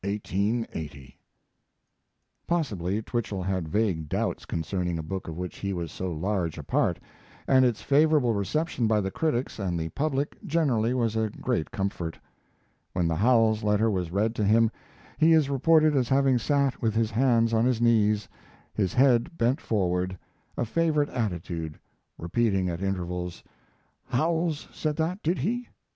[2.47, 6.63] Possibly Twichell had vague doubts concerning a book of which he was so large a
[6.63, 6.97] part,
[7.47, 12.17] and its favorable reception by the critics and the public generally was a great comfort.
[12.93, 14.71] When the Howells letter was read to him
[15.19, 18.27] he is reported as having sat with his hands on his knees,
[18.73, 20.17] his head bent forward
[20.57, 21.77] a favorite attitude
[22.17, 23.43] repeating at intervals:
[24.05, 25.67] "Howells said that, did he?